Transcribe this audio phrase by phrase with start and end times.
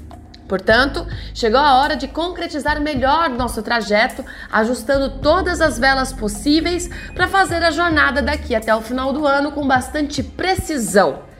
[0.47, 7.29] Portanto, chegou a hora de concretizar melhor nosso trajeto, ajustando todas as velas possíveis para
[7.29, 11.31] fazer a jornada daqui até o final do ano com bastante precisão.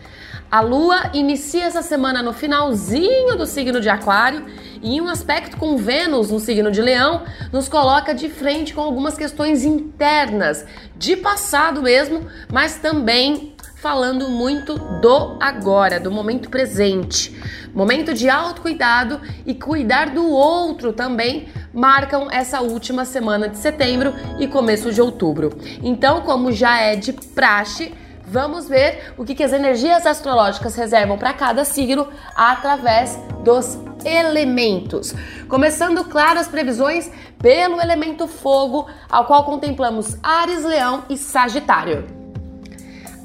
[0.49, 4.47] A Lua inicia essa semana no finalzinho do signo de Aquário
[4.83, 9.17] e um aspecto com Vênus no signo de Leão, nos coloca de frente com algumas
[9.17, 10.65] questões internas,
[10.97, 17.35] de passado mesmo, mas também falando muito do agora, do momento presente.
[17.75, 24.47] Momento de autocuidado e cuidar do outro também marcam essa última semana de setembro e
[24.47, 25.57] começo de outubro.
[25.83, 27.93] Então, como já é de praxe,
[28.31, 35.13] vamos ver o que, que as energias astrológicas reservam para cada signo através dos elementos.
[35.49, 42.07] Começando, claro, as previsões pelo elemento fogo, ao qual contemplamos Ares, Leão e Sagitário.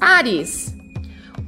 [0.00, 0.75] Ares.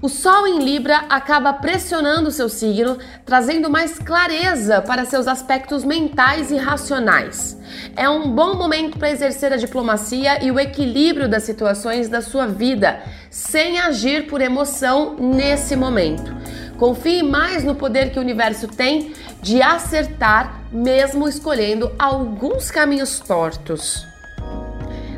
[0.01, 6.53] O Sol em Libra acaba pressionando seu signo, trazendo mais clareza para seus aspectos mentais
[6.53, 7.59] e racionais.
[7.97, 12.47] É um bom momento para exercer a diplomacia e o equilíbrio das situações da sua
[12.47, 16.33] vida, sem agir por emoção nesse momento.
[16.79, 24.07] Confie mais no poder que o universo tem de acertar, mesmo escolhendo alguns caminhos tortos.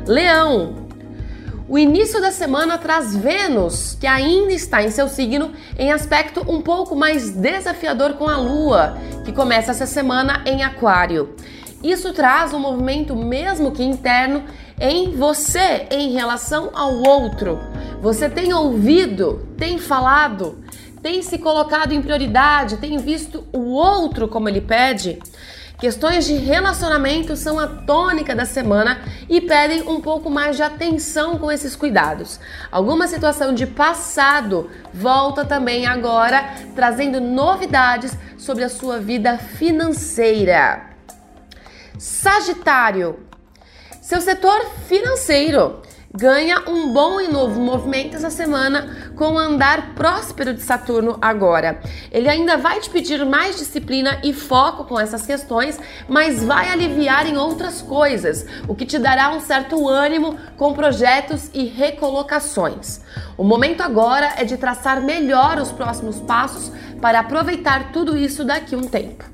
[0.07, 0.80] Leão,
[1.71, 6.61] o início da semana traz Vênus, que ainda está em seu signo, em aspecto um
[6.61, 11.33] pouco mais desafiador com a Lua, que começa essa semana em Aquário.
[11.81, 14.43] Isso traz um movimento, mesmo que interno,
[14.81, 17.57] em você em relação ao outro.
[18.01, 20.61] Você tem ouvido, tem falado,
[21.01, 25.19] tem se colocado em prioridade, tem visto o outro como ele pede.
[25.81, 31.39] Questões de relacionamento são a tônica da semana e pedem um pouco mais de atenção
[31.39, 32.39] com esses cuidados.
[32.71, 40.85] Alguma situação de passado volta também agora, trazendo novidades sobre a sua vida financeira.
[41.97, 43.19] Sagitário,
[44.03, 45.81] seu setor financeiro
[46.13, 51.79] ganha um bom e novo movimento essa semana com o andar próspero de Saturno agora.
[52.11, 55.79] Ele ainda vai te pedir mais disciplina e foco com essas questões,
[56.09, 61.49] mas vai aliviar em outras coisas, o que te dará um certo ânimo com projetos
[61.53, 63.01] e recolocações.
[63.37, 68.75] O momento agora é de traçar melhor os próximos passos para aproveitar tudo isso daqui
[68.75, 69.31] um tempo.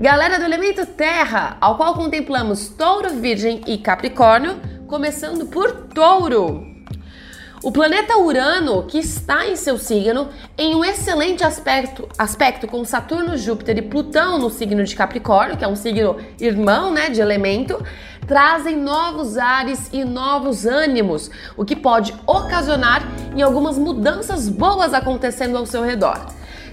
[0.00, 4.60] Galera do elemento Terra, ao qual contemplamos Touro, Virgem e Capricórnio,
[4.94, 6.68] começando por Touro.
[7.64, 13.36] O planeta Urano, que está em seu signo, em um excelente aspecto, aspecto com Saturno,
[13.36, 17.84] Júpiter e Plutão no signo de Capricórnio, que é um signo irmão, né, de elemento,
[18.24, 23.02] trazem novos ares e novos ânimos, o que pode ocasionar
[23.34, 26.24] em algumas mudanças boas acontecendo ao seu redor.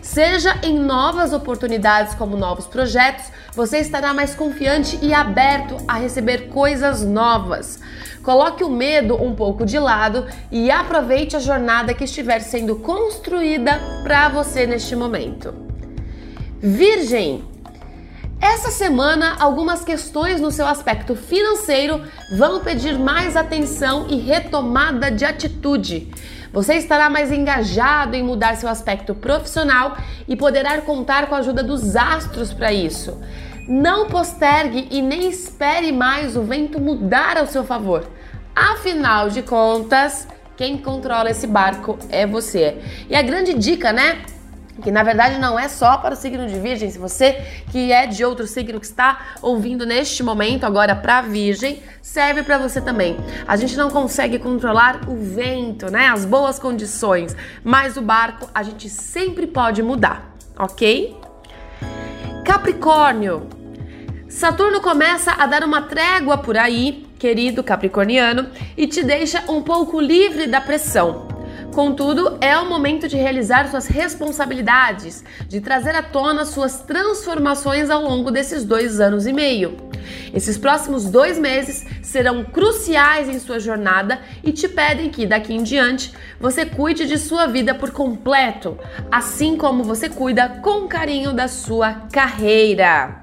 [0.01, 6.49] Seja em novas oportunidades como novos projetos, você estará mais confiante e aberto a receber
[6.49, 7.79] coisas novas.
[8.23, 13.79] Coloque o medo um pouco de lado e aproveite a jornada que estiver sendo construída
[14.03, 15.53] para você neste momento.
[16.59, 17.43] Virgem,
[18.39, 22.01] essa semana, algumas questões no seu aspecto financeiro
[22.37, 26.11] vão pedir mais atenção e retomada de atitude.
[26.53, 31.63] Você estará mais engajado em mudar seu aspecto profissional e poderá contar com a ajuda
[31.63, 33.17] dos astros para isso.
[33.67, 38.05] Não postergue e nem espere mais o vento mudar ao seu favor.
[38.53, 40.27] Afinal de contas,
[40.57, 42.77] quem controla esse barco é você.
[43.09, 44.21] E a grande dica, né?
[44.81, 46.89] Que na verdade não é só para o signo de Virgem.
[46.89, 51.81] Se você que é de outro signo que está ouvindo neste momento agora para Virgem,
[52.01, 53.17] serve para você também.
[53.47, 56.07] A gente não consegue controlar o vento, né?
[56.07, 61.15] As boas condições, mas o barco a gente sempre pode mudar, ok?
[62.43, 63.47] Capricórnio.
[64.27, 69.99] Saturno começa a dar uma trégua por aí, querido capricorniano, e te deixa um pouco
[69.99, 71.30] livre da pressão.
[71.73, 78.01] Contudo, é o momento de realizar suas responsabilidades, de trazer à tona suas transformações ao
[78.01, 79.77] longo desses dois anos e meio.
[80.33, 85.63] Esses próximos dois meses serão cruciais em sua jornada e te pedem que, daqui em
[85.63, 88.77] diante, você cuide de sua vida por completo,
[89.09, 93.21] assim como você cuida com carinho da sua carreira.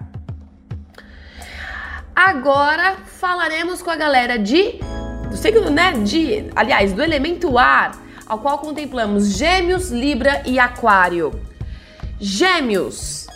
[2.16, 4.80] Agora falaremos com a galera de
[5.28, 5.92] do signo, né?
[5.92, 11.40] De, aliás, do elemento ar ao qual contemplamos Gêmeos, Libra e Aquário.
[12.20, 13.26] Gêmeos.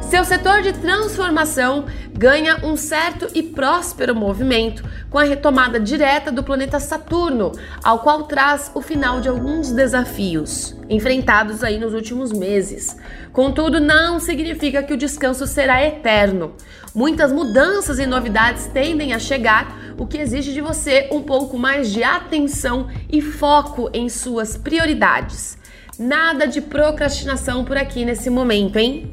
[0.00, 6.42] Seu setor de transformação ganha um certo e próspero movimento com a retomada direta do
[6.42, 12.96] planeta Saturno, ao qual traz o final de alguns desafios enfrentados aí nos últimos meses.
[13.32, 16.54] Contudo, não significa que o descanso será eterno.
[16.92, 21.92] Muitas mudanças e novidades tendem a chegar, o que exige de você um pouco mais
[21.92, 25.58] de atenção e foco em suas prioridades.
[25.98, 29.10] Nada de procrastinação por aqui nesse momento, hein?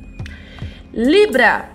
[0.93, 1.69] Libra.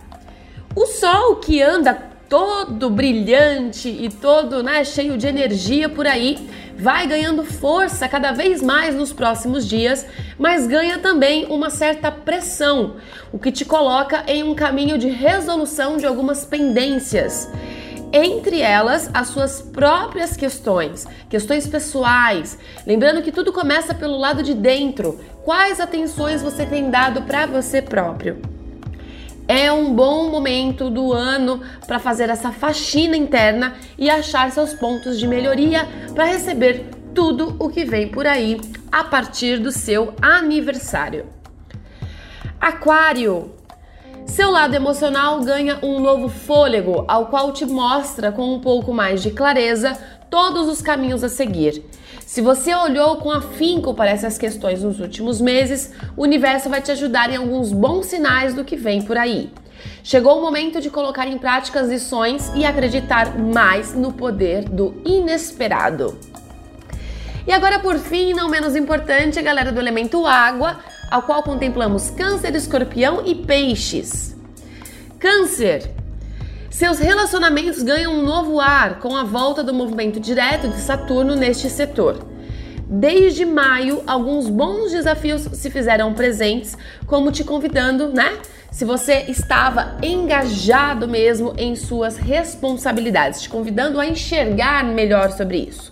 [0.75, 1.93] O sol que anda
[2.27, 6.49] todo brilhante e todo né, cheio de energia por aí,
[6.79, 10.07] vai ganhando força cada vez mais nos próximos dias,
[10.39, 12.97] mas ganha também uma certa pressão,
[13.31, 17.51] o que te coloca em um caminho de resolução de algumas pendências.
[18.13, 22.59] Entre elas, as suas próprias questões, questões pessoais.
[22.87, 25.19] Lembrando que tudo começa pelo lado de dentro.
[25.45, 28.43] Quais atenções você tem dado para você próprio?
[29.49, 35.19] é um bom momento do ano para fazer essa faxina interna e achar seus pontos
[35.19, 38.59] de melhoria para receber tudo o que vem por aí
[38.91, 41.27] a partir do seu aniversário.
[42.59, 43.62] Aquário.
[44.27, 49.23] Seu lado emocional ganha um novo fôlego, ao qual te mostra com um pouco mais
[49.23, 49.99] de clareza
[50.31, 51.85] todos os caminhos a seguir.
[52.25, 56.91] Se você olhou com afinco para essas questões nos últimos meses, o universo vai te
[56.91, 59.53] ajudar em alguns bons sinais do que vem por aí.
[60.03, 65.03] Chegou o momento de colocar em prática as lições e acreditar mais no poder do
[65.05, 66.19] inesperado.
[67.47, 70.79] E agora, por fim, não menos importante, a galera do elemento água,
[71.13, 74.35] ao qual contemplamos Câncer, Escorpião e Peixes.
[75.19, 75.91] Câncer.
[76.71, 81.69] Seus relacionamentos ganham um novo ar com a volta do movimento direto de Saturno neste
[81.69, 82.27] setor.
[82.89, 88.39] Desde maio, alguns bons desafios se fizeram presentes, como te convidando, né?
[88.71, 95.92] Se você estava engajado mesmo em suas responsabilidades, te convidando a enxergar melhor sobre isso.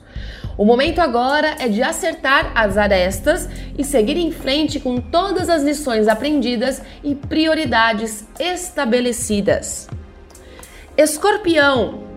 [0.56, 5.62] O momento agora é de acertar as arestas e seguir em frente com todas as
[5.62, 9.88] lições aprendidas e prioridades estabelecidas.
[10.96, 12.10] Escorpião.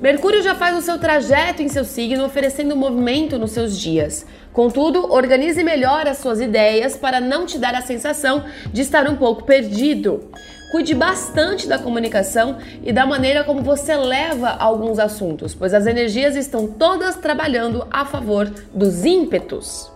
[0.00, 4.24] Mercúrio já faz o seu trajeto em seu signo, oferecendo movimento nos seus dias.
[4.52, 9.16] Contudo, organize melhor as suas ideias para não te dar a sensação de estar um
[9.16, 10.30] pouco perdido.
[10.70, 16.36] Cuide bastante da comunicação e da maneira como você leva alguns assuntos, pois as energias
[16.36, 19.90] estão todas trabalhando a favor dos ímpetos.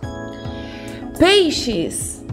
[1.19, 2.23] Peixes.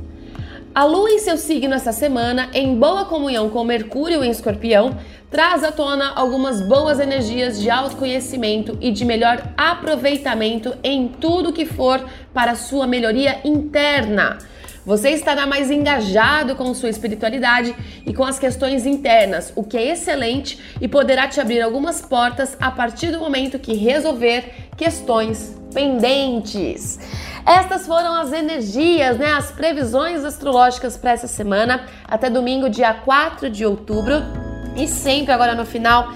[0.74, 4.96] A lua em seu signo essa semana, em boa comunhão com Mercúrio em Escorpião,
[5.30, 11.66] traz à tona algumas boas energias de autoconhecimento e de melhor aproveitamento em tudo que
[11.66, 14.38] for para sua melhoria interna.
[14.90, 19.92] Você estará mais engajado com sua espiritualidade e com as questões internas, o que é
[19.92, 26.98] excelente e poderá te abrir algumas portas a partir do momento que resolver questões pendentes.
[27.46, 33.48] Estas foram as energias, né, as previsões astrológicas para essa semana, até domingo, dia 4
[33.48, 34.39] de outubro.
[34.76, 36.12] E sempre agora no final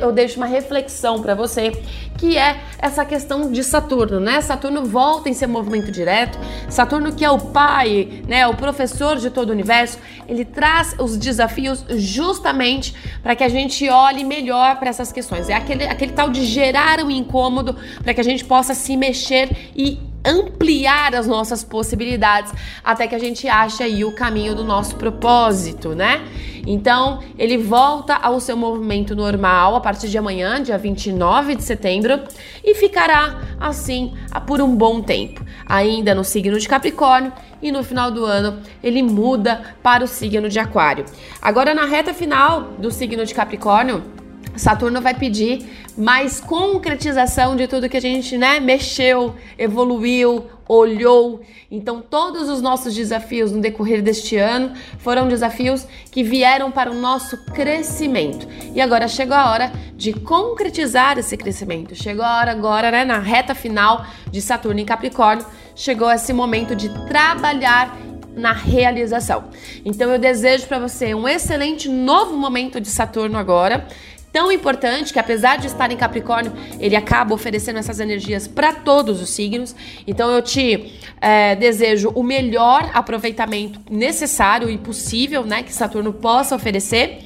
[0.00, 1.72] eu deixo uma reflexão para você,
[2.16, 4.40] que é essa questão de Saturno, né?
[4.40, 6.38] Saturno volta em seu movimento direto.
[6.68, 11.16] Saturno que é o pai, né, o professor de todo o universo, ele traz os
[11.16, 15.48] desafios justamente para que a gente olhe melhor para essas questões.
[15.48, 19.70] É aquele, aquele tal de gerar um incômodo para que a gente possa se mexer
[19.76, 22.52] e ampliar as nossas possibilidades
[22.84, 26.22] até que a gente ache aí o caminho do nosso propósito, né?
[26.66, 32.20] Então, ele volta ao seu movimento normal a partir de amanhã, dia 29 de setembro,
[32.62, 34.12] e ficará assim
[34.46, 37.32] por um bom tempo, ainda no signo de Capricórnio,
[37.62, 41.06] e no final do ano ele muda para o signo de Aquário.
[41.40, 44.17] Agora, na reta final do signo de Capricórnio,
[44.58, 45.64] Saturno vai pedir
[45.96, 51.40] mais concretização de tudo que a gente, né, mexeu, evoluiu, olhou.
[51.70, 56.94] Então, todos os nossos desafios no decorrer deste ano foram desafios que vieram para o
[56.94, 58.46] nosso crescimento.
[58.74, 61.94] E agora chegou a hora de concretizar esse crescimento.
[61.94, 66.76] Chegou a hora agora, né, na reta final de Saturno em Capricórnio, chegou esse momento
[66.76, 67.96] de trabalhar
[68.34, 69.44] na realização.
[69.84, 73.86] Então eu desejo para você um excelente novo momento de Saturno agora
[74.32, 79.20] tão importante que, apesar de estar em Capricórnio, ele acaba oferecendo essas energias para todos
[79.20, 79.74] os signos.
[80.06, 86.54] Então, eu te é, desejo o melhor aproveitamento necessário e possível, né, que Saturno possa
[86.54, 87.24] oferecer.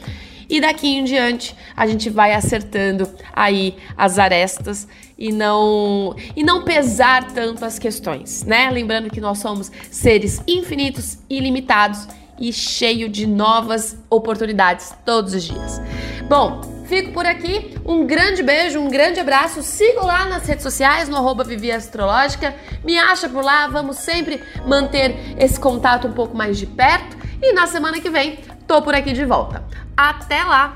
[0.49, 6.63] E daqui em diante a gente vai acertando aí as arestas e não e não
[6.63, 8.69] pesar tanto as questões, né?
[8.71, 12.07] Lembrando que nós somos seres infinitos, ilimitados
[12.39, 15.81] e cheio de novas oportunidades todos os dias.
[16.29, 16.61] Bom,
[16.93, 17.75] Fico por aqui.
[17.87, 19.63] Um grande beijo, um grande abraço.
[19.63, 22.55] Siga lá nas redes sociais, no arroba Vivi Astrológica.
[22.85, 23.67] Me acha por lá.
[23.67, 27.17] Vamos sempre manter esse contato um pouco mais de perto.
[27.41, 29.65] E na semana que vem, tô por aqui de volta.
[29.97, 30.75] Até lá!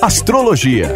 [0.00, 0.88] Astrologia